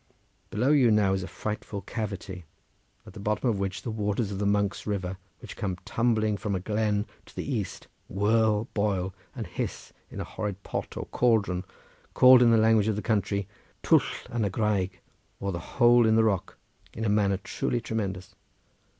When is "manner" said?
17.07-17.37